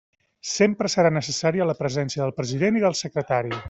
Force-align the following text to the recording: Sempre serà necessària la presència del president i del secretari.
Sempre 0.51 0.91
serà 0.93 1.11
necessària 1.19 1.69
la 1.73 1.77
presència 1.83 2.25
del 2.25 2.37
president 2.43 2.81
i 2.83 2.87
del 2.89 3.01
secretari. 3.07 3.59